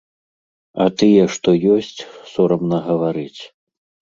[0.85, 1.99] А тыя, што ёсць,
[2.33, 3.41] сорамна гаварыць.